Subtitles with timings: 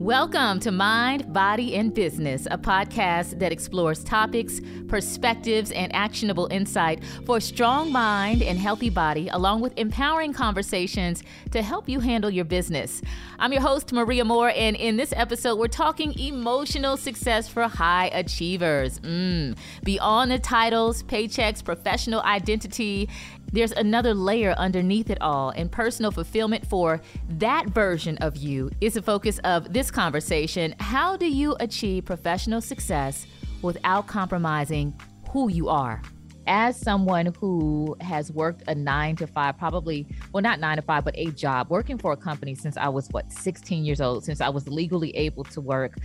[0.00, 7.04] Welcome to Mind, Body, and Business, a podcast that explores topics, perspectives, and actionable insight
[7.26, 12.30] for a strong mind and healthy body, along with empowering conversations to help you handle
[12.30, 13.02] your business.
[13.38, 18.06] I'm your host, Maria Moore, and in this episode, we're talking emotional success for high
[18.14, 19.00] achievers.
[19.00, 19.54] Mm.
[19.84, 23.10] Beyond the titles, paychecks, professional identity,
[23.52, 28.94] there's another layer underneath it all, and personal fulfillment for that version of you is
[28.94, 30.74] the focus of this conversation.
[30.78, 33.26] How do you achieve professional success
[33.62, 34.94] without compromising
[35.30, 36.00] who you are?
[36.46, 41.04] As someone who has worked a nine to five, probably, well, not nine to five,
[41.04, 44.40] but a job, working for a company since I was, what, 16 years old, since
[44.40, 45.96] I was legally able to work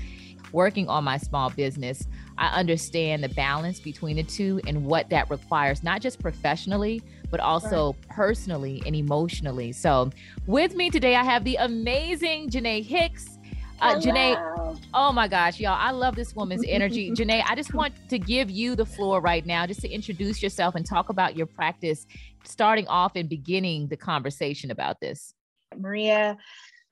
[0.52, 5.30] working on my small business, I understand the balance between the two and what that
[5.30, 7.02] requires, not just professionally,
[7.36, 8.08] but also right.
[8.08, 9.73] personally and emotionally.
[9.73, 10.09] So,
[10.47, 13.38] with me today, I have the amazing Jenay Hicks.
[13.81, 17.11] Uh, Jenay, oh my gosh, y'all, I love this woman's energy.
[17.17, 20.75] Jenay, I just want to give you the floor right now just to introduce yourself
[20.75, 22.08] and talk about your practice,
[22.45, 25.33] starting off and beginning the conversation about this.
[25.77, 26.38] Maria,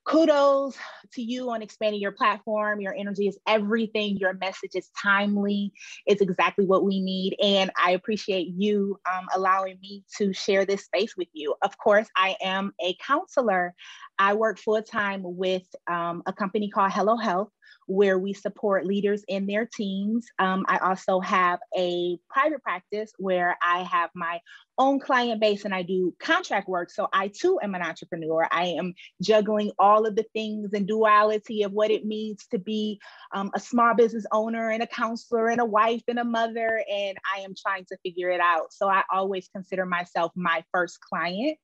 [0.05, 0.75] kudos
[1.13, 2.81] to you on expanding your platform.
[2.81, 4.17] Your energy is everything.
[4.17, 5.71] Your message is timely.
[6.05, 7.35] It's exactly what we need.
[7.41, 11.55] And I appreciate you um, allowing me to share this space with you.
[11.61, 13.73] Of course, I am a counselor.
[14.19, 17.49] I work full time with um, a company called Hello Health
[17.87, 20.25] where we support leaders in their teams.
[20.39, 24.39] Um, I also have a private practice where I have my
[24.77, 26.89] own client base and I do contract work.
[26.89, 28.47] So I too am an entrepreneur.
[28.51, 32.99] I am juggling all of the things and duality of what it means to be
[33.33, 36.83] um, a small business owner and a counselor and a wife and a mother.
[36.91, 38.73] And I am trying to figure it out.
[38.73, 41.57] So I always consider myself my first client.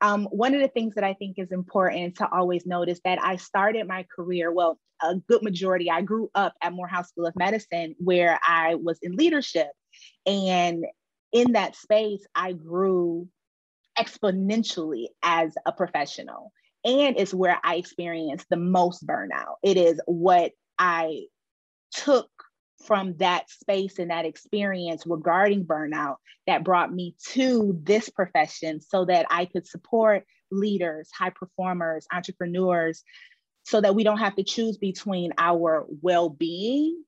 [0.00, 3.36] Um, one of the things that I think is important to always notice that I
[3.36, 7.94] started my career, well, a good majority, I grew up at Morehouse School of Medicine
[7.98, 9.68] where I was in leadership.
[10.26, 10.84] And
[11.32, 13.28] in that space, I grew
[13.98, 16.52] exponentially as a professional.
[16.84, 19.56] And it's where I experienced the most burnout.
[19.62, 21.24] It is what I
[21.92, 22.30] took
[22.84, 26.16] from that space and that experience regarding burnout
[26.46, 33.02] that brought me to this profession so that I could support leaders, high performers, entrepreneurs,
[33.64, 37.04] so that we don't have to choose between our well being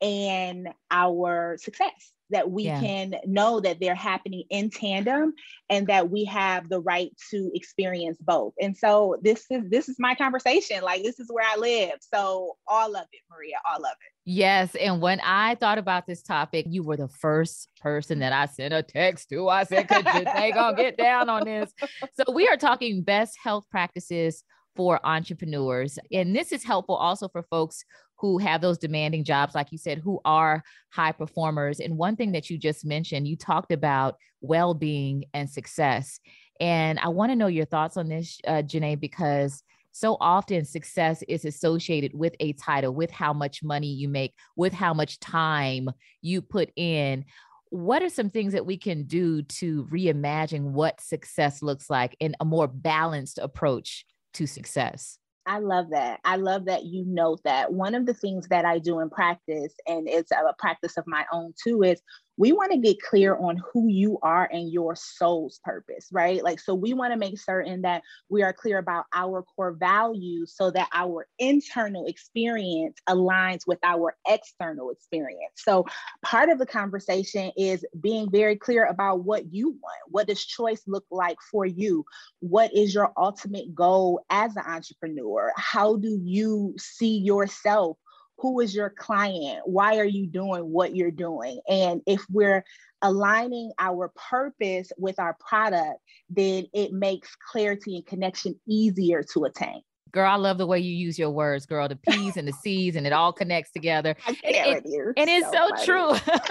[0.00, 2.80] and our success that we yeah.
[2.80, 5.34] can know that they're happening in tandem
[5.68, 8.54] and that we have the right to experience both.
[8.60, 10.82] And so this is this is my conversation.
[10.82, 11.98] Like this is where i live.
[12.00, 16.22] So all of it maria all of it yes and when i thought about this
[16.22, 20.04] topic you were the first person that i sent a text to i said could
[20.04, 21.72] you they gonna get down on this
[22.14, 24.44] so we are talking best health practices
[24.76, 25.98] for entrepreneurs.
[26.12, 27.84] And this is helpful also for folks
[28.18, 31.80] who have those demanding jobs, like you said, who are high performers.
[31.80, 36.20] And one thing that you just mentioned, you talked about well being and success.
[36.60, 39.62] And I want to know your thoughts on this, uh, Jenay, because
[39.94, 44.72] so often success is associated with a title, with how much money you make, with
[44.72, 45.88] how much time
[46.20, 47.24] you put in.
[47.70, 52.34] What are some things that we can do to reimagine what success looks like in
[52.40, 54.04] a more balanced approach
[54.34, 55.18] to success.
[55.46, 56.20] I love that.
[56.24, 57.72] I love that you note that.
[57.72, 61.24] One of the things that I do in practice, and it's a practice of my
[61.32, 62.00] own too, is
[62.36, 66.42] we want to get clear on who you are and your soul's purpose, right?
[66.42, 70.52] Like, so we want to make certain that we are clear about our core values
[70.56, 75.54] so that our internal experience aligns with our external experience.
[75.56, 75.86] So,
[76.22, 80.10] part of the conversation is being very clear about what you want.
[80.10, 82.04] What does choice look like for you?
[82.40, 85.52] What is your ultimate goal as an entrepreneur?
[85.56, 87.96] How do you see yourself?
[88.38, 89.60] Who is your client?
[89.64, 91.60] Why are you doing what you're doing?
[91.68, 92.64] And if we're
[93.04, 96.00] aligning our purpose with our product
[96.30, 99.82] then it makes clarity and connection easier to attain.
[100.10, 101.86] Girl i love the way you use your words girl.
[101.86, 104.16] The p's and the c's and it all connects together.
[104.26, 106.34] I and, it, and it's so, so true.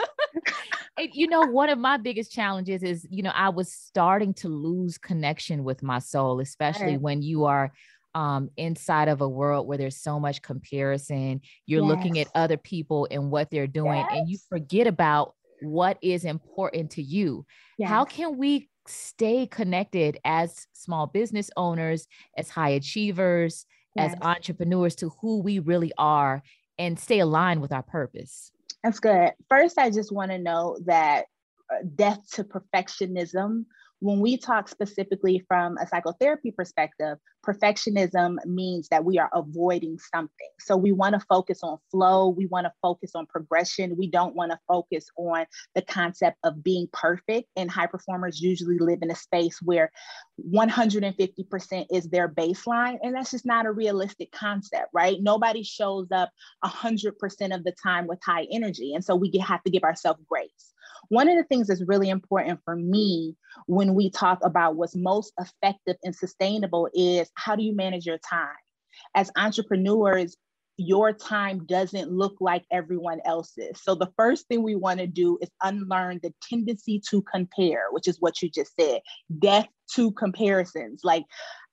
[0.96, 4.48] And, you know one of my biggest challenges is you know i was starting to
[4.48, 7.02] lose connection with my soul especially right.
[7.02, 7.72] when you are
[8.16, 11.42] um, inside of a world where there's so much comparison.
[11.66, 11.90] You're yes.
[11.90, 14.10] looking at other people and what they're doing, yes.
[14.12, 17.46] and you forget about what is important to you.
[17.78, 17.90] Yes.
[17.90, 22.08] How can we stay connected as small business owners,
[22.38, 23.66] as high achievers,
[23.98, 26.42] as entrepreneurs to who we really are
[26.78, 28.52] and stay aligned with our purpose?
[28.84, 29.32] That's good.
[29.50, 31.26] First, I just want to know that
[31.72, 33.66] uh, death to perfectionism
[34.04, 37.18] when we talk specifically from a psychotherapy perspective,
[37.48, 40.50] perfectionism means that we are avoiding something.
[40.60, 43.96] So we want to focus on flow, we want to focus on progression.
[43.96, 47.48] We don't want to focus on the concept of being perfect.
[47.56, 49.90] And high performers usually live in a space where
[50.52, 52.98] 150% is their baseline.
[53.04, 55.16] And that's just not a realistic concept, right?
[55.22, 56.30] Nobody shows up
[56.66, 58.96] 100% of the time with high energy.
[58.96, 60.73] And so we have to give ourselves grace.
[61.10, 63.36] One of the things that's really important for me
[63.68, 68.20] when we talk about what's most effective and sustainable is how do you manage your
[68.20, 68.56] time?
[69.16, 70.36] As entrepreneurs,
[70.78, 73.82] your time doesn't look like everyone else's.
[73.84, 78.08] So the first thing we want to do is unlearn the tendency to compare, which
[78.08, 79.02] is what you just said,
[79.40, 81.02] death to comparisons.
[81.04, 81.26] Like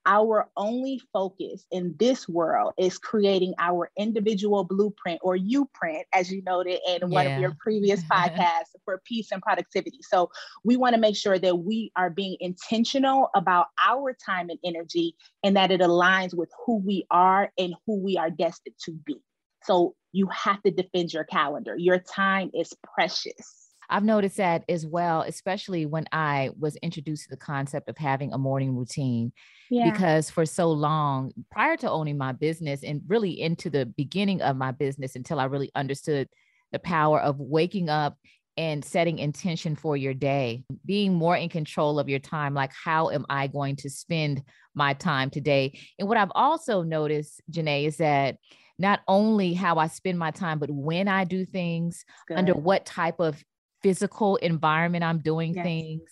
[0.06, 6.30] our only focus in this world is creating our individual blueprint or you print, as
[6.30, 7.06] you noted in yeah.
[7.06, 10.00] one of your previous podcasts for peace and productivity.
[10.02, 10.30] So
[10.64, 15.14] we want to make sure that we are being intentional about our time and energy
[15.44, 19.20] and that it aligns with who we are and who we are destined to be.
[19.64, 21.76] So you have to defend your calendar.
[21.76, 23.59] Your time is precious.
[23.90, 28.32] I've noticed that as well, especially when I was introduced to the concept of having
[28.32, 29.32] a morning routine.
[29.68, 29.90] Yeah.
[29.90, 34.56] Because for so long, prior to owning my business and really into the beginning of
[34.56, 36.28] my business, until I really understood
[36.72, 38.16] the power of waking up
[38.56, 42.54] and setting intention for your day, being more in control of your time.
[42.54, 44.42] Like, how am I going to spend
[44.74, 45.78] my time today?
[45.98, 48.36] And what I've also noticed, Jenay, is that
[48.78, 52.38] not only how I spend my time, but when I do things, Good.
[52.38, 53.42] under what type of
[53.82, 55.64] physical environment I'm doing yes.
[55.64, 56.10] things.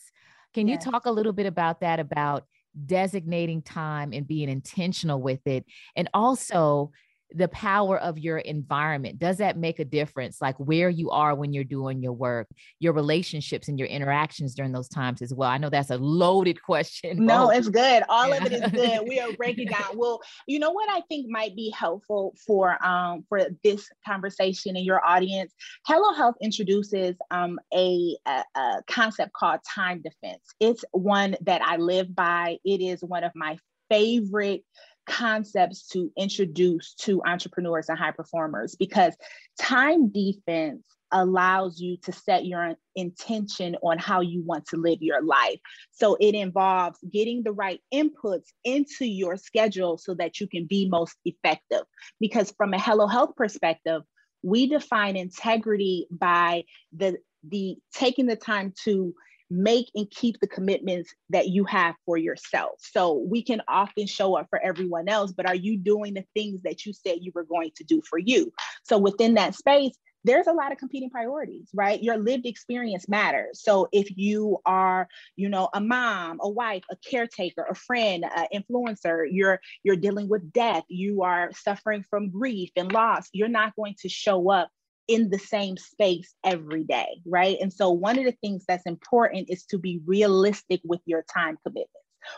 [0.55, 0.85] Can yes.
[0.85, 2.45] you talk a little bit about that, about
[2.87, 5.65] designating time and being intentional with it?
[5.97, 6.93] And also,
[7.35, 9.19] the power of your environment?
[9.19, 12.49] Does that make a difference like where you are when you're doing your work
[12.79, 15.51] your relationships and your interactions during those times as well?
[15.51, 18.03] I know that's a loaded question no it's good.
[18.09, 18.37] All yeah.
[18.37, 19.09] of it is good.
[19.09, 19.97] We are breaking down.
[19.97, 24.85] Well you know what i think might be helpful for um for this conversation and
[24.85, 25.53] your audience?
[25.87, 30.43] Hello health introduces um a, a, a concept called time defense.
[30.61, 32.59] It's one that i live by.
[32.65, 33.59] It is one of my
[33.89, 34.65] favorite
[35.09, 39.17] concepts to introduce to entrepreneurs and high performers because
[39.59, 45.23] time defense allows you to set your intention on how you want to live your
[45.23, 45.59] life.
[45.91, 50.89] So it involves getting the right inputs into your schedule so that you can be
[50.89, 51.83] most effective.
[52.21, 54.03] Because from a Hello Health perspective,
[54.43, 57.19] we define integrity by the
[57.49, 59.15] the taking the time to
[59.51, 62.73] make and keep the commitments that you have for yourself.
[62.79, 66.63] So we can often show up for everyone else, but are you doing the things
[66.63, 68.53] that you said you were going to do for you?
[68.85, 72.03] So within that space, there's a lot of competing priorities, right?
[72.03, 73.63] Your lived experience matters.
[73.63, 78.47] So if you are, you know, a mom, a wife, a caretaker, a friend, an
[78.53, 83.77] influencer, you're you're dealing with death, you are suffering from grief and loss, you're not
[83.77, 84.69] going to show up
[85.09, 87.57] in the same space every day, right?
[87.61, 91.59] And so, one of the things that's important is to be realistic with your time
[91.65, 91.93] commitments.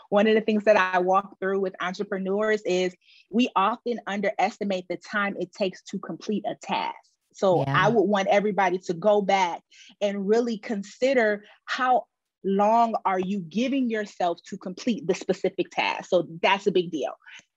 [0.09, 2.95] One of the things that I walk through with entrepreneurs is
[3.29, 6.95] we often underestimate the time it takes to complete a task.
[7.33, 7.73] So, yeah.
[7.75, 9.61] I would want everybody to go back
[10.01, 12.05] and really consider how
[12.43, 16.09] long are you giving yourself to complete the specific task?
[16.09, 17.13] So that's a big deal.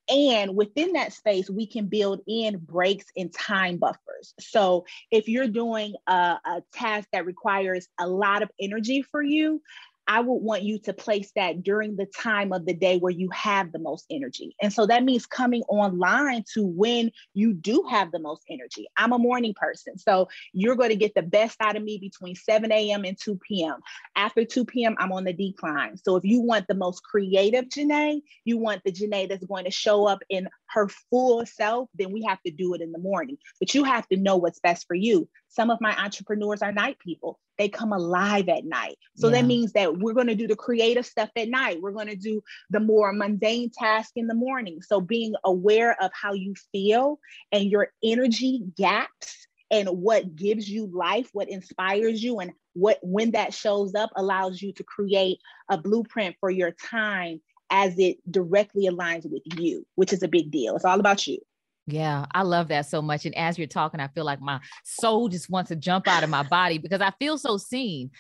[0.09, 4.35] And within that space, we can build in breaks and time buffers.
[4.39, 9.63] So if you're doing a, a task that requires a lot of energy for you,
[10.07, 13.31] I would want you to place that during the time of the day where you
[13.31, 14.55] have the most energy.
[14.61, 18.87] And so that means coming online to when you do have the most energy.
[18.97, 19.99] I'm a morning person.
[19.99, 23.05] So you're going to get the best out of me between 7 a.m.
[23.05, 23.77] and 2 p.m.
[24.17, 25.97] After 2 p.m., I'm on the decline.
[25.97, 29.71] So if you want the most creative Jenay, you want the Jenay that's going to
[29.71, 33.39] show up in her full self, then we have to do it in the morning.
[33.61, 35.29] But you have to know what's best for you.
[35.55, 37.39] Some of my entrepreneurs are night people.
[37.59, 38.97] They come alive at night.
[39.17, 39.41] So yeah.
[39.41, 41.81] that means that we're going to do the creative stuff at night.
[41.81, 44.83] We're going to do the more mundane task in the morning.
[44.83, 47.21] So being aware of how you feel
[47.53, 53.31] and your energy gaps and what gives you life, what inspires you, and what when
[53.31, 58.89] that shows up allows you to create a blueprint for your time as it directly
[58.89, 60.75] aligns with you, which is a big deal.
[60.75, 61.39] It's all about you.
[61.87, 63.27] Yeah, I love that so much.
[63.27, 66.31] And as you're talking, I feel like my soul just wants to jump out of
[66.31, 68.11] my body because I feel so seen.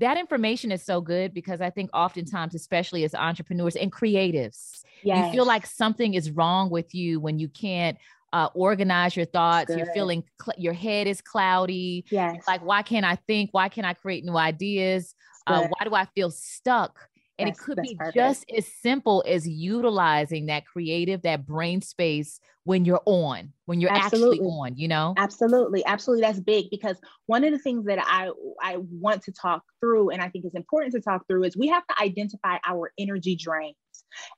[0.00, 5.26] That information is so good because I think oftentimes, especially as entrepreneurs and creatives, yes.
[5.26, 7.98] you feel like something is wrong with you when you can't
[8.32, 9.66] uh, organize your thoughts.
[9.66, 9.78] Good.
[9.78, 12.06] You're feeling cl- your head is cloudy.
[12.10, 12.42] Yes.
[12.48, 13.50] Like, why can't I think?
[13.52, 15.14] Why can't I create new ideas?
[15.46, 16.98] Uh, why do I feel stuck?
[17.38, 18.14] And that's, it could be perfect.
[18.14, 23.92] just as simple as utilizing that creative, that brain space when you're on, when you're
[23.92, 24.38] absolutely.
[24.38, 25.14] actually on, you know?
[25.16, 25.84] Absolutely.
[25.84, 26.22] Absolutely.
[26.22, 26.96] That's big because
[27.26, 28.30] one of the things that I,
[28.62, 31.68] I want to talk through and I think is important to talk through is we
[31.68, 33.76] have to identify our energy drains.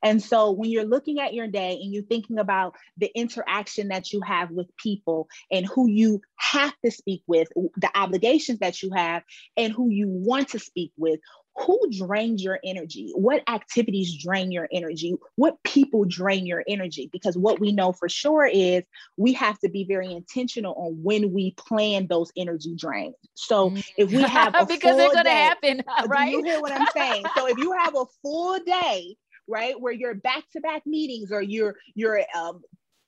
[0.02, 4.12] And so when you're looking at your day and you're thinking about the interaction that
[4.12, 8.90] you have with people and who you have to speak with, the obligations that you
[8.94, 9.22] have,
[9.56, 11.18] and who you want to speak with,
[11.56, 13.12] who drains your energy?
[13.14, 15.14] What activities drain your energy?
[15.36, 17.08] What people drain your energy?
[17.12, 18.82] Because what we know for sure is
[19.16, 23.14] we have to be very intentional on when we plan those energy drains.
[23.34, 23.84] So mm.
[23.96, 26.32] if we have a because they're going to happen, right?
[26.32, 27.24] You hear what I'm saying?
[27.36, 31.42] so if you have a full day right where you're back to back meetings or
[31.42, 32.62] you're you're um,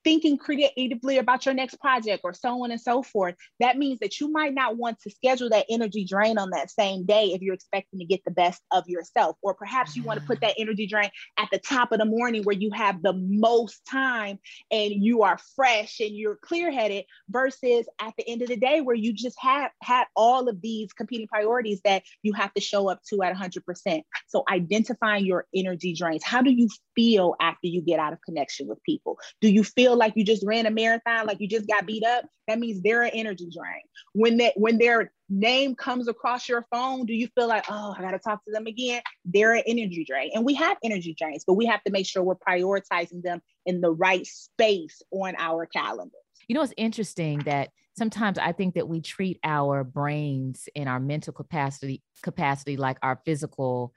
[0.06, 4.20] thinking creatively about your next project or so on and so forth, that means that
[4.20, 7.54] you might not want to schedule that energy drain on that same day if you're
[7.54, 9.36] expecting to get the best of yourself.
[9.42, 12.44] Or perhaps you want to put that energy drain at the top of the morning
[12.44, 14.38] where you have the most time
[14.70, 18.80] and you are fresh and you're clear headed versus at the end of the day
[18.80, 22.88] where you just have had all of these competing priorities that you have to show
[22.88, 24.02] up to at 100%.
[24.28, 26.22] So identifying your energy drains.
[26.22, 29.18] How do you feel after you get out of connection with people?
[29.40, 32.24] Do you feel like you just ran a marathon, like you just got beat up,
[32.48, 33.82] that means they're an energy drain.
[34.12, 38.02] When that when their name comes across your phone, do you feel like, oh, I
[38.02, 39.02] gotta talk to them again?
[39.24, 40.30] They're an energy drain.
[40.34, 43.80] And we have energy drains, but we have to make sure we're prioritizing them in
[43.80, 46.16] the right space on our calendar.
[46.48, 51.00] You know, it's interesting that sometimes I think that we treat our brains and our
[51.00, 53.92] mental capacity capacity like our physical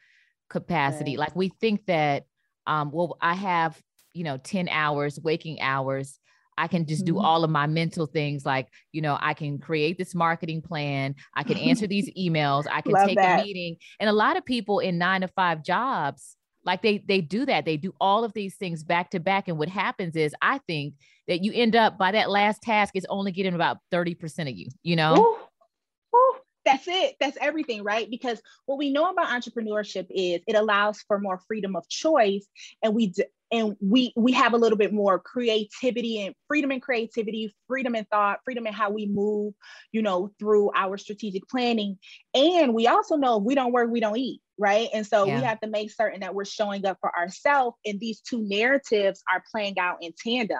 [0.49, 1.11] capacity.
[1.11, 1.27] Right.
[1.27, 2.25] Like we think that
[2.69, 3.81] um, well, I have
[4.19, 6.19] you know 10 hours waking hours
[6.59, 7.25] I can just do mm-hmm.
[7.25, 11.43] all of my mental things like, you know, I can create this marketing plan, I
[11.43, 13.39] can answer these emails, I can take that.
[13.39, 13.77] a meeting.
[13.97, 16.35] And a lot of people in 9 to 5 jobs
[16.65, 17.63] like they they do that.
[17.63, 20.95] They do all of these things back to back and what happens is I think
[21.29, 24.67] that you end up by that last task is only getting about 30% of you,
[24.83, 25.15] you know?
[25.15, 26.35] Ooh, ooh,
[26.65, 27.15] that's it.
[27.19, 28.09] That's everything, right?
[28.09, 32.45] Because what we know about entrepreneurship is it allows for more freedom of choice
[32.83, 33.13] and we
[33.51, 38.07] and we we have a little bit more creativity and freedom and creativity freedom and
[38.09, 39.53] thought freedom in how we move
[39.91, 41.97] you know through our strategic planning.
[42.33, 44.89] And we also know if we don't work we don't eat right?
[44.93, 45.39] And so yeah.
[45.39, 49.23] we have to make certain that we're showing up for ourselves and these two narratives
[49.33, 50.57] are playing out in tandem.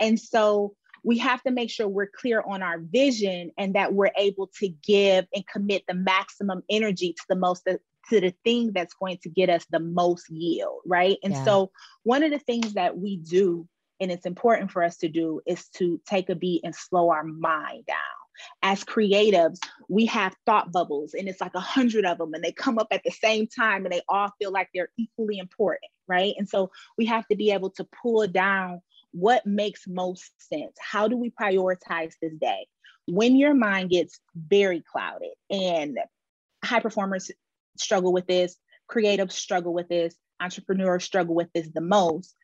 [0.00, 0.74] And so
[1.04, 4.68] we have to make sure we're clear on our vision and that we're able to
[4.84, 7.62] give and commit the maximum energy to the most
[8.10, 11.18] to the thing that's going to get us the most yield, right?
[11.22, 11.44] And yeah.
[11.44, 11.70] so,
[12.04, 13.66] one of the things that we do,
[14.00, 17.24] and it's important for us to do, is to take a beat and slow our
[17.24, 17.96] mind down.
[18.62, 19.58] As creatives,
[19.88, 22.88] we have thought bubbles, and it's like a hundred of them, and they come up
[22.90, 26.34] at the same time, and they all feel like they're equally important, right?
[26.38, 28.82] And so, we have to be able to pull down
[29.12, 30.76] what makes most sense.
[30.78, 32.66] How do we prioritize this day?
[33.08, 35.96] When your mind gets very clouded and
[36.62, 37.30] high performers
[37.80, 38.56] struggle with this,
[38.90, 42.34] creatives struggle with this, entrepreneurs struggle with this the most.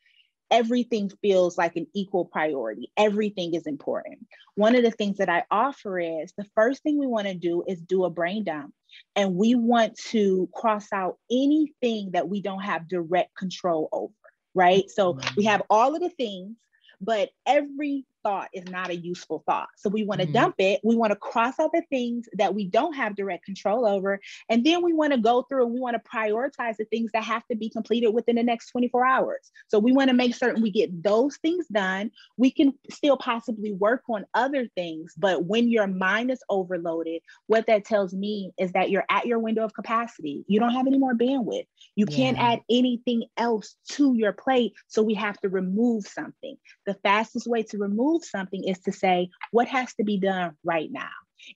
[0.50, 2.92] Everything feels like an equal priority.
[2.98, 4.18] Everything is important.
[4.54, 7.64] One of the things that I offer is the first thing we want to do
[7.66, 8.74] is do a brain dump.
[9.16, 14.12] And we want to cross out anything that we don't have direct control over,
[14.54, 14.90] right?
[14.90, 16.56] So we have all of the things,
[17.00, 19.68] but every thought is not a useful thought.
[19.76, 20.34] So we want to mm-hmm.
[20.34, 20.80] dump it.
[20.82, 24.20] We want to cross out the things that we don't have direct control over.
[24.48, 27.24] And then we want to go through and we want to prioritize the things that
[27.24, 29.50] have to be completed within the next 24 hours.
[29.68, 32.10] So we want to make certain we get those things done.
[32.36, 35.14] We can still possibly work on other things.
[35.16, 39.38] But when your mind is overloaded, what that tells me is that you're at your
[39.38, 40.44] window of capacity.
[40.46, 41.66] You don't have any more bandwidth.
[41.96, 42.16] You yeah.
[42.16, 44.72] can't add anything else to your plate.
[44.88, 46.56] So we have to remove something.
[46.86, 50.90] The fastest way to remove something is to say what has to be done right
[50.90, 51.10] now.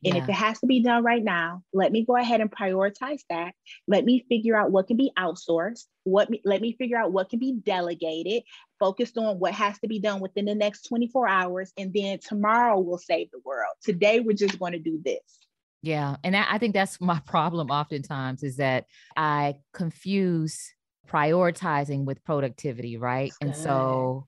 [0.04, 0.22] And yeah.
[0.22, 3.54] if it has to be done right now, let me go ahead and prioritize that.
[3.86, 5.84] Let me figure out what can be outsourced.
[6.04, 8.42] What let me figure out what can be delegated,
[8.80, 11.72] focused on what has to be done within the next 24 hours.
[11.76, 13.75] And then tomorrow we'll save the world.
[13.82, 15.46] Today we're just going to do this.
[15.82, 16.16] Yeah.
[16.25, 18.86] And I think that's my problem oftentimes is that
[19.16, 20.72] I confuse
[21.08, 23.32] prioritizing with productivity, right?
[23.40, 24.26] And so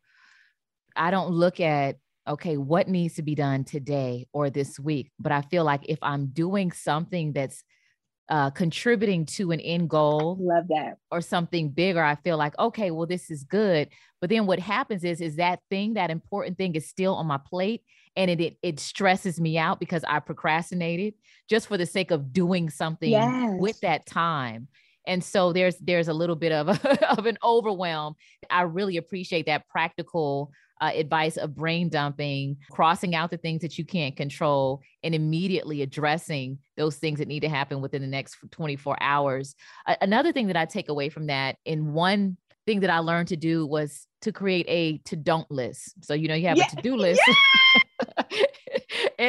[0.94, 1.96] I don't look at,
[2.28, 5.98] okay, what needs to be done today or this week, but I feel like if
[6.02, 7.64] I'm doing something that's
[8.28, 10.98] uh, contributing to an end goal love that.
[11.10, 13.88] or something bigger i feel like okay well this is good.
[14.20, 17.38] But then what happens is is that thing that important thing is still on my
[17.38, 17.82] plate
[18.16, 21.14] and it it, it stresses me out because i procrastinated
[21.48, 23.56] just for the sake of doing something yes.
[23.58, 24.68] with that time
[25.08, 26.68] and so there's there's a little bit of
[27.18, 28.14] of an overwhelm
[28.50, 33.78] i really appreciate that practical uh, advice of brain dumping, crossing out the things that
[33.78, 38.36] you can't control, and immediately addressing those things that need to happen within the next
[38.50, 39.54] 24 hours.
[39.86, 42.36] Uh, another thing that I take away from that, in one
[42.66, 45.94] thing that I learned to do was to create a to don't list.
[46.04, 46.66] So, you know, you have yeah.
[46.70, 47.20] a to do list.
[47.26, 48.24] Yeah.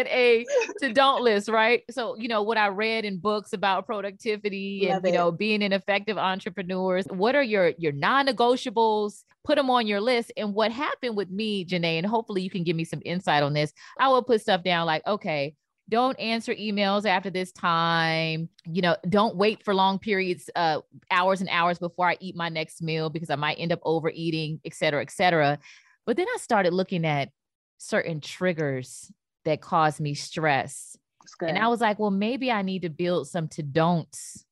[0.08, 0.46] A
[0.80, 1.84] to don't list, right?
[1.92, 5.64] So, you know, what I read in books about productivity Love and you know, being
[5.64, 9.24] an effective entrepreneur, what are your your non-negotiables?
[9.44, 10.32] Put them on your list.
[10.38, 13.54] And what happened with me, Jenay, and hopefully you can give me some insight on
[13.54, 13.74] this.
[14.00, 15.56] I will put stuff down like, okay,
[15.90, 20.80] don't answer emails after this time you know don't wait for long periods uh
[21.12, 24.60] hours and hours before i eat my next meal because i might end up overeating
[24.64, 25.58] et cetera et cetera
[26.06, 27.30] but then i started looking at
[27.78, 29.12] certain triggers
[29.50, 30.96] that caused me stress.
[31.42, 34.46] And I was like, well, maybe I need to build some to don'ts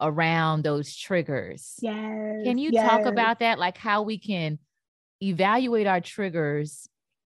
[0.00, 1.74] around those triggers.
[1.80, 2.44] Yes.
[2.44, 2.88] Can you yes.
[2.88, 3.58] talk about that?
[3.58, 4.58] Like how we can
[5.22, 6.86] evaluate our triggers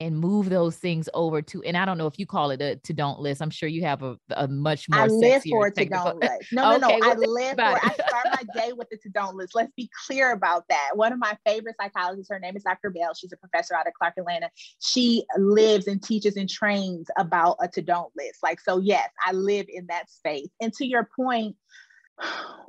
[0.06, 2.76] and move those things over to and I don't know if you call it a
[2.76, 3.42] to don't list.
[3.42, 6.52] I'm sure you have a, a much more I live for to don't list.
[6.52, 7.10] No, no, okay, no.
[7.10, 9.56] I live for I start my day with the to don't list.
[9.56, 10.92] Let's be clear about that.
[10.94, 12.92] One of my favorite psychologists, her name is Dr.
[12.92, 13.16] Bell.
[13.16, 14.52] She's a professor out of Clark Atlanta.
[14.80, 18.44] She lives and teaches and trains about a to don't list.
[18.44, 20.50] Like, so yes, I live in that space.
[20.62, 21.56] And to your point,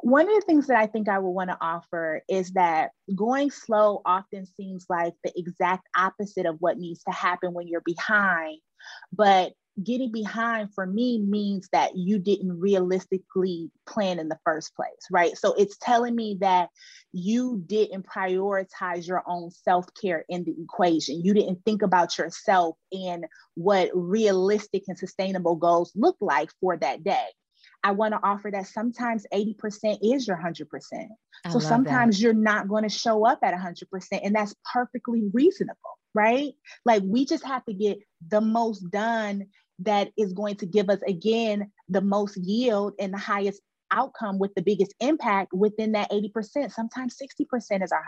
[0.00, 3.50] one of the things that I think I would want to offer is that going
[3.50, 8.59] slow often seems like the exact opposite of what needs to happen when you're behind.
[9.12, 15.07] But getting behind for me means that you didn't realistically plan in the first place,
[15.11, 15.37] right?
[15.37, 16.70] So it's telling me that
[17.12, 21.25] you didn't prioritize your own self care in the equation.
[21.25, 27.05] You didn't think about yourself and what realistic and sustainable goals look like for that
[27.05, 27.27] day.
[27.83, 30.67] I want to offer that sometimes 80% is your 100%.
[31.45, 32.23] I so sometimes that.
[32.23, 36.53] you're not going to show up at 100%, and that's perfectly reasonable, right?
[36.85, 39.47] Like we just have to get the most done
[39.81, 43.61] that is going to give us, again, the most yield and the highest
[43.91, 46.73] outcome with the biggest impact within that 80%.
[46.73, 48.03] Sometimes 60% is our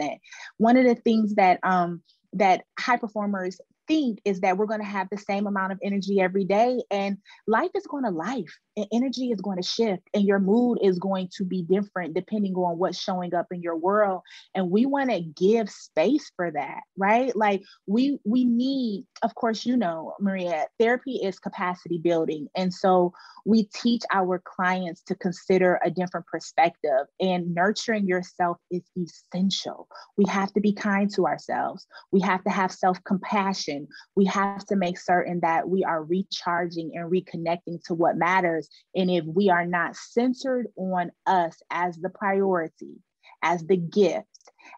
[0.00, 0.18] 100%.
[0.56, 2.02] One of the things that, um,
[2.34, 6.20] that high performers think is that we're going to have the same amount of energy
[6.20, 8.56] every day and life is going to life
[8.92, 12.78] energy is going to shift and your mood is going to be different depending on
[12.78, 14.22] what's showing up in your world.
[14.54, 17.34] And we want to give space for that right?
[17.36, 22.48] Like we we need of course you know maria therapy is capacity building.
[22.56, 23.12] And so
[23.44, 29.88] we teach our clients to consider a different perspective and nurturing yourself is essential.
[30.16, 31.86] We have to be kind to ourselves.
[32.12, 36.92] We have to have self compassion we have to make certain that we are recharging
[36.94, 38.67] and reconnecting to what matters.
[38.94, 42.96] And if we are not centered on us as the priority,
[43.42, 44.26] as the gift,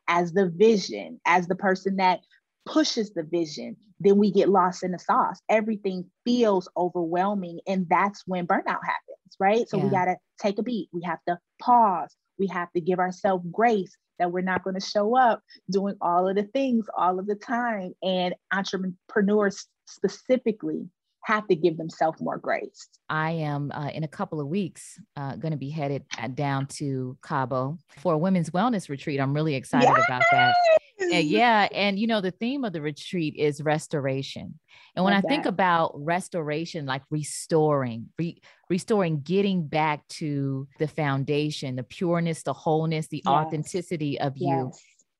[0.09, 2.21] as the vision, as the person that
[2.67, 5.41] pushes the vision, then we get lost in the sauce.
[5.49, 7.61] Everything feels overwhelming.
[7.67, 9.69] And that's when burnout happens, right?
[9.69, 9.85] So yeah.
[9.85, 10.89] we got to take a beat.
[10.93, 12.15] We have to pause.
[12.39, 16.29] We have to give ourselves grace that we're not going to show up doing all
[16.29, 17.93] of the things all of the time.
[18.03, 20.89] And entrepreneurs specifically
[21.25, 22.89] have to give themselves more grace.
[23.09, 26.67] I am uh, in a couple of weeks uh, going to be headed uh, down
[26.79, 29.21] to Cabo for a women's wellness retreat.
[29.21, 30.05] I'm really excited yes!
[30.07, 30.55] about that.
[30.99, 34.59] And yeah, and you know the theme of the retreat is restoration.
[34.95, 35.29] And when Love I that.
[35.29, 42.53] think about restoration, like restoring, re- restoring, getting back to the foundation, the pureness, the
[42.53, 43.27] wholeness, the yes.
[43.27, 44.73] authenticity of you.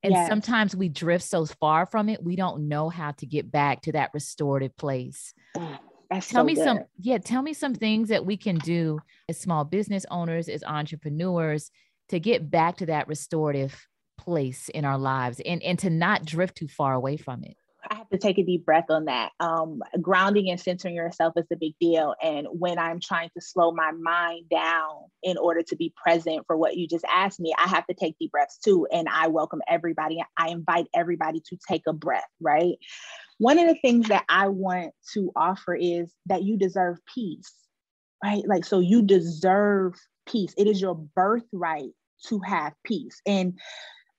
[0.03, 0.27] And yes.
[0.29, 3.91] sometimes we drift so far from it, we don't know how to get back to
[3.91, 5.33] that restorative place.
[6.11, 6.63] That's tell so me good.
[6.63, 10.61] some, yeah, tell me some things that we can do as small business owners, as
[10.63, 11.71] entrepreneurs
[12.09, 16.57] to get back to that restorative place in our lives and, and to not drift
[16.57, 17.55] too far away from it.
[17.89, 19.31] I have to take a deep breath on that.
[19.39, 22.13] Um, grounding and centering yourself is a big deal.
[22.21, 26.55] And when I'm trying to slow my mind down in order to be present for
[26.55, 28.85] what you just asked me, I have to take deep breaths too.
[28.91, 30.23] And I welcome everybody.
[30.37, 32.75] I invite everybody to take a breath, right?
[33.41, 37.51] One of the things that I want to offer is that you deserve peace,
[38.23, 38.43] right?
[38.45, 39.95] Like, so you deserve
[40.27, 40.53] peace.
[40.59, 41.89] It is your birthright
[42.27, 43.19] to have peace.
[43.25, 43.59] And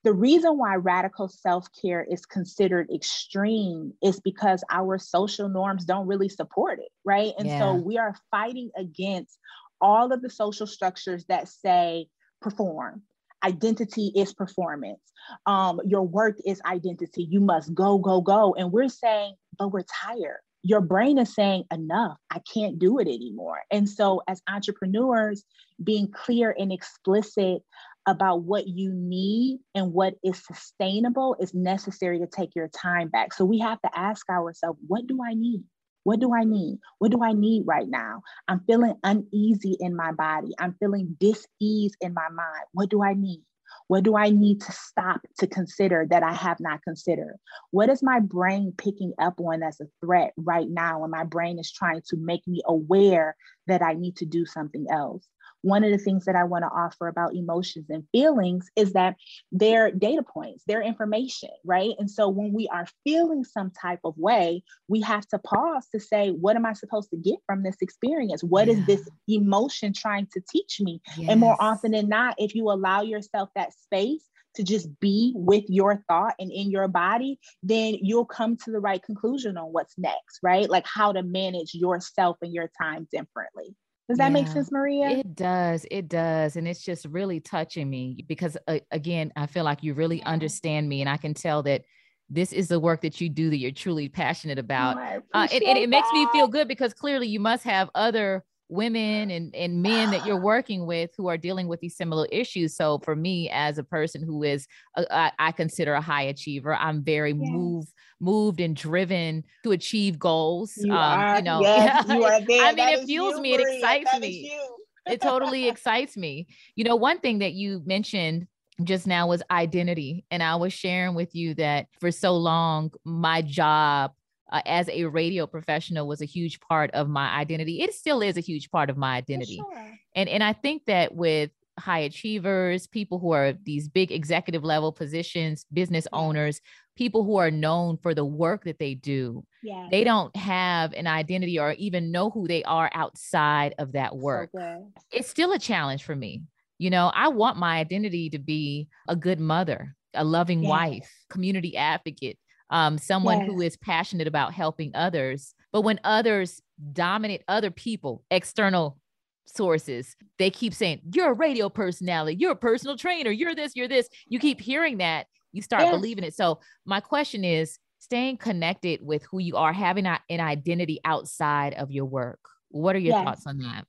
[0.02, 6.08] the reason why radical self care is considered extreme is because our social norms don't
[6.08, 7.32] really support it, right?
[7.38, 7.60] And yeah.
[7.60, 9.38] so we are fighting against
[9.80, 12.08] all of the social structures that say
[12.40, 13.02] perform.
[13.44, 15.00] Identity is performance.
[15.46, 17.26] Um, your work is identity.
[17.30, 18.54] You must go, go, go.
[18.54, 20.40] And we're saying, but we're tired.
[20.64, 23.58] Your brain is saying, enough, I can't do it anymore.
[23.72, 25.44] And so, as entrepreneurs,
[25.82, 27.62] being clear and explicit
[28.06, 33.32] about what you need and what is sustainable is necessary to take your time back.
[33.32, 35.62] So we have to ask ourselves, what do I need?
[36.04, 36.78] What do I need?
[36.98, 38.22] What do I need right now?
[38.48, 40.52] I'm feeling uneasy in my body.
[40.58, 42.66] I'm feeling dis-ease in my mind.
[42.72, 43.42] What do I need?
[43.88, 47.36] What do I need to stop to consider that I have not considered?
[47.70, 51.02] What is my brain picking up on as a threat right now?
[51.02, 54.86] And my brain is trying to make me aware that I need to do something
[54.90, 55.26] else
[55.62, 59.16] one of the things that I want to offer about emotions and feelings is that
[59.52, 61.92] they're data points, they're information, right?
[61.98, 66.00] And so when we are feeling some type of way, we have to pause to
[66.00, 68.42] say, what am I supposed to get from this experience?
[68.42, 68.74] What yeah.
[68.74, 71.00] is this emotion trying to teach me?
[71.16, 71.30] Yes.
[71.30, 75.64] And more often than not, if you allow yourself that space, to just be with
[75.68, 79.94] your thought and in your body, then you'll come to the right conclusion on what's
[79.96, 80.68] next, right?
[80.68, 83.74] Like how to manage yourself and your time differently.
[84.08, 85.08] Does that yeah, make sense, Maria?
[85.08, 85.86] It does.
[85.90, 86.56] It does.
[86.56, 90.88] And it's just really touching me because, uh, again, I feel like you really understand
[90.88, 91.00] me.
[91.00, 91.82] And I can tell that
[92.28, 94.96] this is the work that you do that you're truly passionate about.
[94.98, 98.44] Oh, uh, and, and, it makes me feel good because clearly you must have other
[98.72, 102.74] women and, and men that you're working with who are dealing with these similar issues.
[102.74, 106.74] So for me, as a person who is, a, I, I consider a high achiever,
[106.74, 107.50] I'm very yeah.
[107.50, 110.72] moved, moved and driven to achieve goals.
[110.76, 112.62] You, um, are, you know, yes, you are there.
[112.62, 113.52] I mean, that it fuels you, me.
[113.52, 113.66] Maria.
[113.66, 114.58] It excites that me.
[115.06, 116.46] it totally excites me.
[116.74, 118.46] You know, one thing that you mentioned
[118.82, 120.24] just now was identity.
[120.30, 124.12] And I was sharing with you that for so long, my job
[124.52, 127.80] uh, as a radio professional was a huge part of my identity.
[127.80, 129.56] It still is a huge part of my identity.
[129.56, 129.98] Sure.
[130.14, 134.92] And and I think that with high achievers, people who are these big executive level
[134.92, 136.60] positions, business owners,
[136.96, 139.44] people who are known for the work that they do.
[139.62, 139.88] Yeah.
[139.90, 144.50] They don't have an identity or even know who they are outside of that work.
[144.54, 146.42] So it's still a challenge for me.
[146.78, 150.68] You know, I want my identity to be a good mother, a loving yeah.
[150.68, 152.38] wife, community advocate,
[152.72, 155.54] um, someone who is passionate about helping others.
[155.72, 156.60] But when others
[156.92, 158.98] dominate other people, external
[159.46, 163.88] sources, they keep saying, You're a radio personality, you're a personal trainer, you're this, you're
[163.88, 164.08] this.
[164.26, 166.34] You keep hearing that, you start believing it.
[166.34, 171.90] So, my question is staying connected with who you are, having an identity outside of
[171.90, 172.40] your work.
[172.70, 173.24] What are your yes.
[173.24, 173.86] thoughts on that?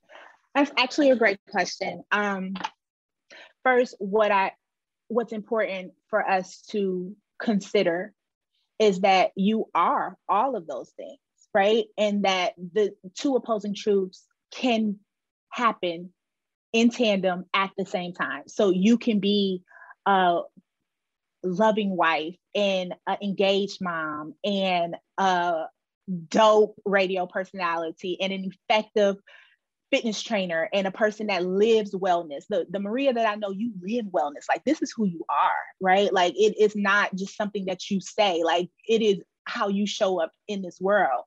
[0.54, 2.04] That's actually a great question.
[2.12, 2.54] Um,
[3.64, 4.52] first, what I
[5.08, 8.12] what's important for us to consider
[8.78, 11.18] is that you are all of those things,
[11.54, 11.84] right?
[11.96, 14.98] And that the two opposing truths can
[15.50, 16.12] happen
[16.72, 18.42] in tandem at the same time.
[18.48, 19.62] So you can be
[20.06, 20.40] a
[21.44, 25.64] loving wife and an engaged mom and a
[26.28, 29.16] dope radio personality and an effective
[29.94, 32.42] fitness trainer and a person that lives wellness.
[32.48, 34.46] The, the Maria that I know, you live wellness.
[34.48, 36.12] Like this is who you are, right?
[36.12, 40.20] Like it is not just something that you say, like it is how you show
[40.20, 41.22] up in this world.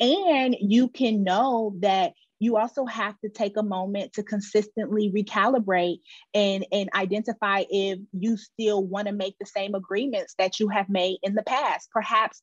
[0.00, 6.00] And you can know that you also have to take a moment to consistently recalibrate
[6.34, 10.90] and, and identify if you still want to make the same agreements that you have
[10.90, 11.88] made in the past.
[11.90, 12.42] Perhaps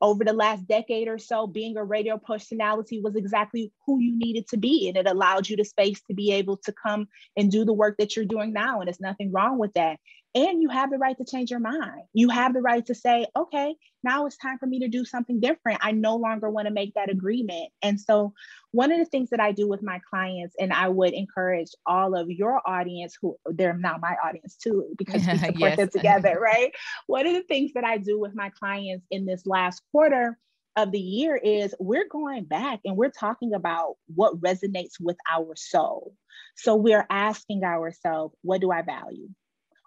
[0.00, 4.46] over the last decade or so, being a radio personality was exactly who you needed
[4.48, 4.88] to be.
[4.88, 7.96] And it allowed you the space to be able to come and do the work
[7.98, 8.80] that you're doing now.
[8.80, 9.98] And there's nothing wrong with that.
[10.34, 12.02] And you have the right to change your mind.
[12.12, 15.40] You have the right to say, okay, now it's time for me to do something
[15.40, 15.80] different.
[15.82, 17.70] I no longer want to make that agreement.
[17.82, 18.34] And so,
[18.70, 22.14] one of the things that I do with my clients, and I would encourage all
[22.14, 25.76] of your audience who they're now my audience too, because we support yes.
[25.76, 26.72] them together, right?
[27.06, 30.38] One of the things that I do with my clients in this last quarter
[30.76, 35.56] of the year is we're going back and we're talking about what resonates with our
[35.56, 36.14] soul.
[36.56, 39.28] So we're asking ourselves, what do I value?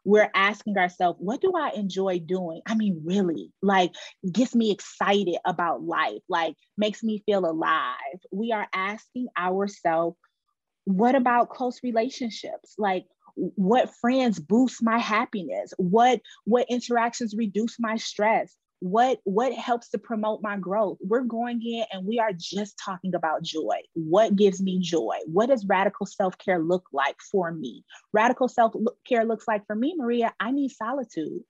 [0.03, 2.61] We're asking ourselves, what do I enjoy doing?
[2.65, 3.91] I mean, really, like
[4.31, 8.19] gets me excited about life, like makes me feel alive.
[8.31, 10.17] We are asking ourselves,
[10.85, 12.75] what about close relationships?
[12.77, 15.73] Like, what friends boost my happiness?
[15.77, 18.53] What what interactions reduce my stress?
[18.81, 23.13] What what helps to promote my growth we're going in and we are just talking
[23.13, 28.47] about joy what gives me joy what does radical self-care look like for me radical
[28.47, 31.41] self-care looks like for me maria i need solitude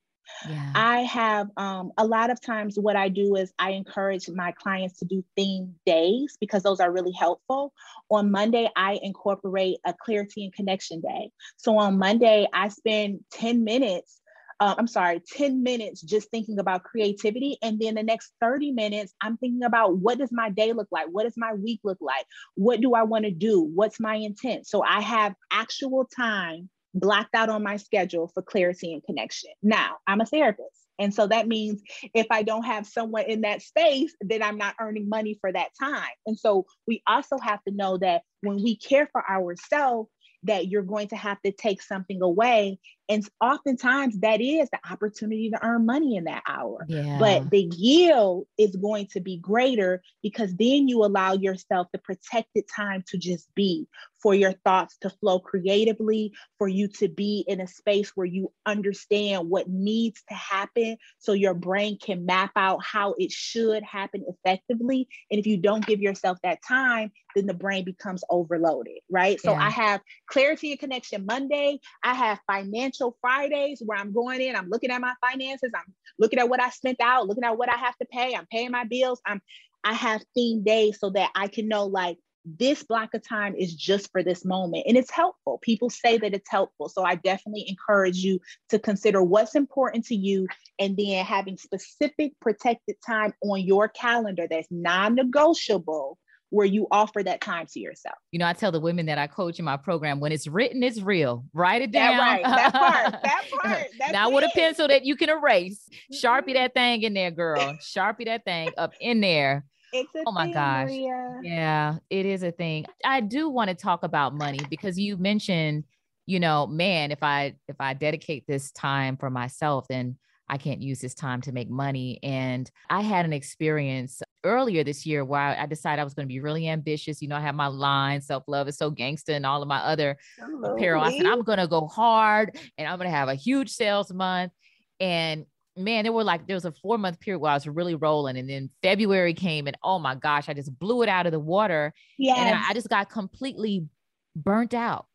[0.48, 0.72] yeah.
[0.74, 5.00] I have um, a lot of times what I do is I encourage my clients
[5.00, 7.74] to do theme days because those are really helpful.
[8.10, 11.32] On Monday, I incorporate a clarity and connection day.
[11.58, 14.21] So on Monday, I spend 10 minutes
[14.62, 17.58] uh, I'm sorry, 10 minutes just thinking about creativity.
[17.64, 21.08] And then the next 30 minutes, I'm thinking about what does my day look like?
[21.12, 22.28] What does my week look like?
[22.54, 23.60] What do I want to do?
[23.74, 24.68] What's my intent?
[24.68, 29.50] So I have actual time blocked out on my schedule for clarity and connection.
[29.64, 30.78] Now, I'm a therapist.
[31.00, 31.82] And so that means
[32.14, 35.70] if I don't have someone in that space, then I'm not earning money for that
[35.80, 36.12] time.
[36.28, 40.12] And so we also have to know that when we care for ourselves,
[40.44, 42.80] that you're going to have to take something away.
[43.12, 46.86] And oftentimes that is the opportunity to earn money in that hour.
[46.88, 47.18] Yeah.
[47.20, 52.64] But the yield is going to be greater because then you allow yourself the protected
[52.74, 53.86] time to just be,
[54.22, 58.52] for your thoughts to flow creatively, for you to be in a space where you
[58.66, 64.24] understand what needs to happen so your brain can map out how it should happen
[64.28, 65.08] effectively.
[65.30, 69.40] And if you don't give yourself that time, then the brain becomes overloaded, right?
[69.44, 69.52] Yeah.
[69.52, 71.80] So I have clarity and connection Monday.
[72.04, 76.40] I have financial Fridays where I'm going in, I'm looking at my finances, I'm looking
[76.40, 78.84] at what I spent out, looking at what I have to pay, I'm paying my
[78.84, 79.20] bills.
[79.26, 79.42] I'm
[79.84, 83.74] I have theme days so that I can know like this block of time is
[83.76, 87.66] just for this moment and it's helpful people say that it's helpful so i definitely
[87.68, 90.48] encourage you to consider what's important to you
[90.80, 96.18] and then having specific protected time on your calendar that's non-negotiable
[96.52, 98.18] where you offer that time to yourself.
[98.32, 100.84] You know, I tell the women that I coach in my program when it's written,
[100.84, 101.46] it's real.
[101.54, 102.18] Write it down.
[102.18, 102.44] That right.
[102.44, 103.12] That part.
[103.24, 103.88] That part.
[103.98, 105.88] That's now with a pencil that you can erase.
[106.14, 106.54] Sharpie mm-hmm.
[106.56, 107.78] that thing in there, girl.
[107.82, 109.66] Sharpie that thing up in there.
[109.94, 110.88] It's a oh my thing, gosh.
[110.88, 111.40] Maria.
[111.42, 112.86] Yeah, it is a thing.
[113.04, 115.86] I do want to talk about money because you mentioned,
[116.26, 120.18] you know, man, if I if I dedicate this time for myself, then
[120.52, 122.20] I can't use this time to make money.
[122.22, 126.32] And I had an experience earlier this year where I, decided I was going to
[126.32, 127.22] be really ambitious.
[127.22, 129.78] You know, I have my line, self love is so gangster, and all of my
[129.78, 131.02] other Hello, apparel.
[131.02, 134.12] I said, I'm going to go hard and I'm going to have a huge sales
[134.12, 134.52] month.
[135.00, 135.46] And
[135.78, 138.38] man, there were like, there was a four month period where I was really rolling.
[138.38, 141.40] And then February came and oh my gosh, I just blew it out of the
[141.40, 141.94] water.
[142.18, 142.36] Yeah.
[142.36, 143.88] And I, I, just got completely
[144.36, 145.06] burnt out.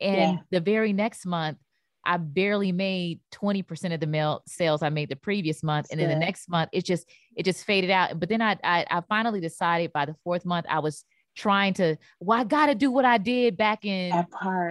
[0.00, 0.38] And yeah.
[0.52, 1.58] the very next month,
[2.06, 5.88] I barely made 20% of the mail sales I made the previous month.
[5.90, 8.18] and then the next month, it just, it just faded out.
[8.20, 11.04] But then I, I, I finally decided by the fourth month, I was
[11.36, 14.12] trying to, well, I got to do what I did back in,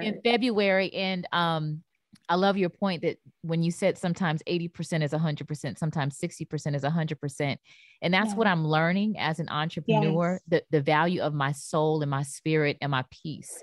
[0.01, 0.93] in February.
[0.93, 1.83] And, um,
[2.29, 6.83] I love your point that when you said sometimes 80% is 100%, sometimes 60% is
[6.83, 7.57] 100%.
[8.01, 8.35] And that's yeah.
[8.35, 10.63] what I'm learning as an entrepreneur yes.
[10.71, 13.61] the, the value of my soul and my spirit and my peace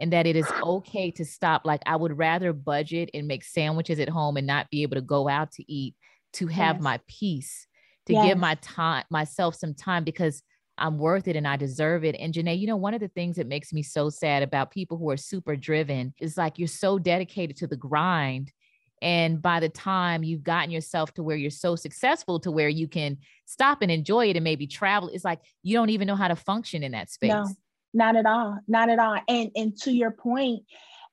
[0.00, 1.62] and that it is okay to stop.
[1.64, 5.02] Like I would rather budget and make sandwiches at home and not be able to
[5.02, 5.94] go out to eat
[6.34, 6.82] to have yes.
[6.82, 7.66] my peace,
[8.06, 8.26] to yes.
[8.26, 10.42] give my time myself some time because
[10.76, 12.16] I'm worth it and I deserve it.
[12.18, 14.96] And Jenay, you know, one of the things that makes me so sad about people
[14.96, 18.52] who are super driven is like you're so dedicated to the grind.
[19.00, 22.88] And by the time you've gotten yourself to where you're so successful to where you
[22.88, 26.28] can stop and enjoy it and maybe travel, it's like you don't even know how
[26.28, 27.30] to function in that space.
[27.30, 27.46] No.
[27.94, 28.58] Not at all.
[28.66, 29.18] Not at all.
[29.28, 30.64] And and to your point,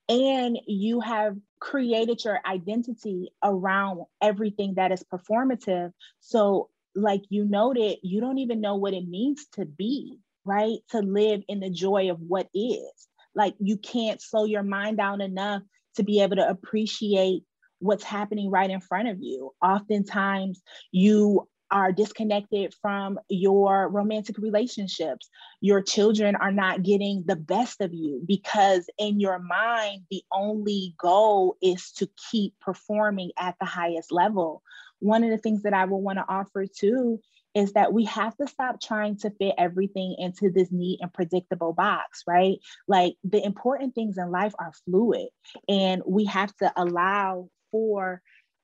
[0.09, 5.91] and you have created your identity around everything that is performative.
[6.19, 10.77] So, like you noted, you don't even know what it means to be, right?
[10.91, 13.07] To live in the joy of what is.
[13.33, 15.63] Like you can't slow your mind down enough
[15.95, 17.43] to be able to appreciate
[17.79, 19.51] what's happening right in front of you.
[19.61, 20.61] Oftentimes,
[20.91, 25.29] you are disconnected from your romantic relationships.
[25.59, 30.95] Your children are not getting the best of you because, in your mind, the only
[30.97, 34.63] goal is to keep performing at the highest level.
[34.99, 37.19] One of the things that I will want to offer too
[37.53, 41.73] is that we have to stop trying to fit everything into this neat and predictable
[41.73, 42.57] box, right?
[42.87, 45.27] Like the important things in life are fluid,
[45.67, 48.21] and we have to allow for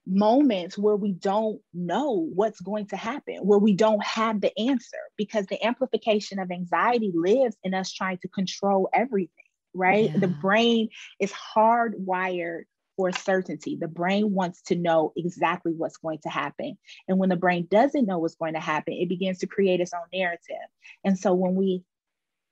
[0.08, 4.98] moments where we don't know what's going to happen, where we don't have the answer,
[5.18, 10.12] because the amplification of anxiety lives in us trying to control everything, right?
[10.12, 10.20] Yeah.
[10.20, 12.64] The brain is hardwired
[12.98, 13.78] for certainty.
[13.80, 16.78] The brain wants to know exactly what's going to happen.
[17.08, 19.94] And when the brain doesn't know what's going to happen, it begins to create its
[19.94, 20.68] own narrative.
[21.04, 21.84] And so when we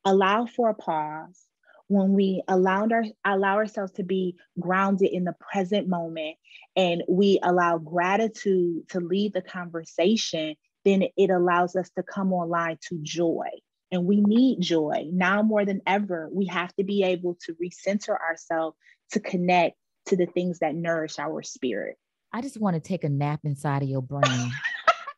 [0.05, 1.45] allow for a pause,
[1.89, 6.37] when we allowed our allow ourselves to be grounded in the present moment
[6.75, 12.77] and we allow gratitude to lead the conversation then it allows us to come online
[12.89, 13.47] to joy.
[13.91, 15.07] And we need joy.
[15.11, 18.77] Now more than ever we have to be able to recenter ourselves
[19.11, 19.75] to connect
[20.07, 21.97] to the things that nourish our spirit.
[22.31, 24.51] I just want to take a nap inside of your brain.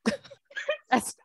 [0.90, 1.16] That's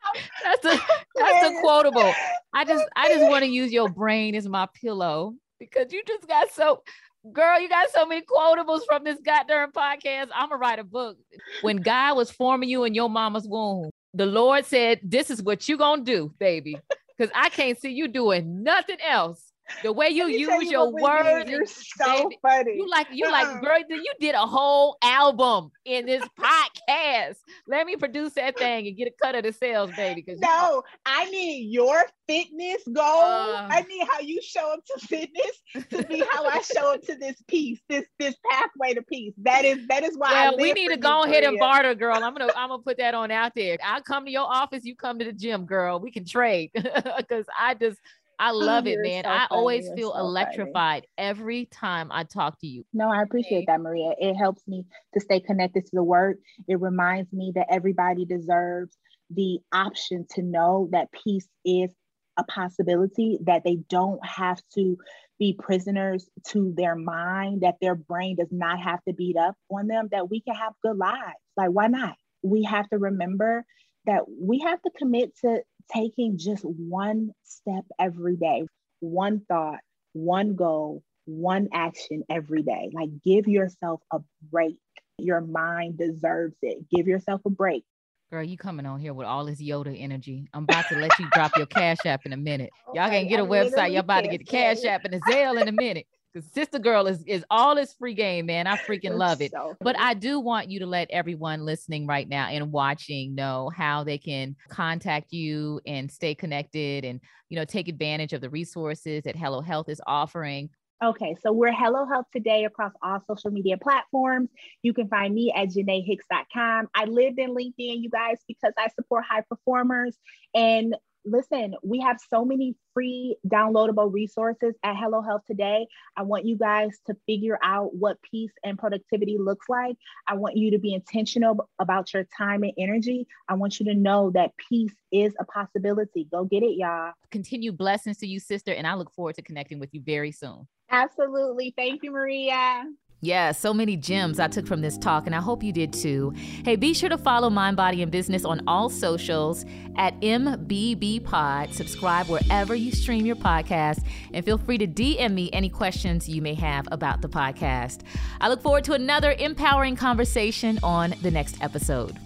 [0.44, 0.80] that's a
[1.16, 2.14] that's a quotable.
[2.56, 6.26] I just I just want to use your brain as my pillow because you just
[6.26, 6.82] got so
[7.30, 10.28] girl, you got so many quotables from this goddamn podcast.
[10.34, 11.18] I'm gonna write a book.
[11.60, 15.68] When God was forming you in your mama's womb, the Lord said, This is what
[15.68, 16.78] you gonna do, baby.
[17.18, 19.45] Because I can't see you doing nothing else
[19.82, 22.76] the way you use you your words, you're so funny.
[22.76, 23.60] You like you like uh-uh.
[23.60, 23.78] girl.
[23.88, 27.36] You did a whole album in this podcast.
[27.66, 30.22] Let me produce that thing and get a cut of the sales, baby.
[30.22, 33.04] Because no, you know, I need your fitness goal.
[33.04, 37.02] Uh, I need how you show up to fitness to be how I show up
[37.02, 39.34] to this piece, this this pathway to peace.
[39.38, 40.50] That is that is why.
[40.50, 42.14] Well, we need to go ahead and barter, girl.
[42.14, 43.78] I'm gonna I'm gonna put that on out there.
[43.84, 44.84] I'll come to your office.
[44.84, 45.98] You come to the gym, girl.
[45.98, 47.98] We can trade because I just
[48.38, 49.24] I oh, love oh, it, man.
[49.24, 51.28] So I always feel so electrified funny.
[51.28, 52.84] every time I talk to you.
[52.92, 54.12] No, I appreciate that, Maria.
[54.18, 56.36] It helps me to stay connected to the work.
[56.68, 58.96] It reminds me that everybody deserves
[59.30, 61.90] the option to know that peace is
[62.36, 64.98] a possibility, that they don't have to
[65.38, 69.86] be prisoners to their mind, that their brain does not have to beat up on
[69.86, 71.36] them, that we can have good lives.
[71.56, 72.14] Like, why not?
[72.42, 73.64] We have to remember
[74.06, 78.66] that we have to commit to taking just one step every day,
[79.00, 79.80] one thought,
[80.12, 82.90] one goal, one action every day.
[82.92, 84.20] Like give yourself a
[84.50, 84.78] break.
[85.18, 86.88] Your mind deserves it.
[86.90, 87.84] Give yourself a break.
[88.30, 90.48] Girl, you coming on here with all this Yoda energy.
[90.52, 92.70] I'm about to let you drop your Cash App in a minute.
[92.94, 93.92] Y'all okay, can get a website.
[93.92, 96.06] Y'all about to get the Cash App and the Zelle in a minute.
[96.32, 98.66] Because Sister Girl is is all this free game, man.
[98.66, 99.52] I freaking love it.
[99.52, 103.70] So but I do want you to let everyone listening right now and watching know
[103.74, 108.50] how they can contact you and stay connected and you know take advantage of the
[108.50, 110.70] resources that Hello Health is offering.
[111.04, 114.48] Okay, so we're Hello Health today across all social media platforms.
[114.82, 116.88] You can find me at JenayHicks.com.
[116.94, 120.16] I lived in LinkedIn, you guys, because I support high performers.
[120.54, 125.86] And listen, we have so many free downloadable resources at Hello Health today.
[126.16, 129.96] I want you guys to figure out what peace and productivity looks like.
[130.26, 133.26] I want you to be intentional about your time and energy.
[133.48, 136.28] I want you to know that peace is a possibility.
[136.30, 137.12] Go get it, y'all.
[137.30, 138.72] Continue blessings to you, sister.
[138.72, 140.66] And I look forward to connecting with you very soon.
[140.90, 141.74] Absolutely.
[141.76, 142.84] Thank you, Maria.
[143.22, 146.34] Yeah, so many gems I took from this talk, and I hope you did too.
[146.64, 149.64] Hey, be sure to follow Mind, Body, and Business on all socials
[149.96, 151.72] at MBB Pod.
[151.72, 156.42] Subscribe wherever you stream your podcast, and feel free to DM me any questions you
[156.42, 158.02] may have about the podcast.
[158.40, 162.18] I look forward to another empowering conversation on the next episode.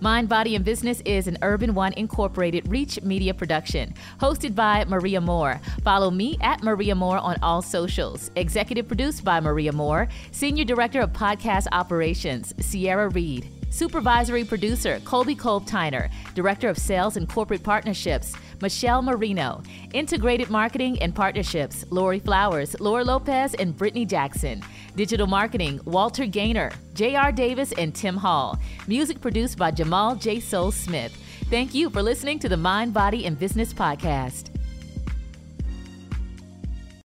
[0.00, 5.20] Mind, Body, and Business is an Urban One Incorporated Reach Media production, hosted by Maria
[5.20, 5.60] Moore.
[5.82, 8.30] Follow me at Maria Moore on all socials.
[8.36, 13.48] Executive produced by Maria Moore, Senior Director of Podcast Operations, Sierra Reed.
[13.74, 18.32] Supervisory producer Colby Kolb Tyner, Director of Sales and Corporate Partnerships
[18.62, 24.62] Michelle Marino, Integrated Marketing and Partnerships Lori Flowers, Laura Lopez, and Brittany Jackson.
[24.94, 27.32] Digital Marketing, Walter Gaynor, J.R.
[27.32, 28.56] Davis, and Tim Hall.
[28.86, 30.38] Music produced by Jamal J.
[30.38, 31.12] Soul Smith.
[31.50, 34.50] Thank you for listening to the Mind, Body, and Business Podcast.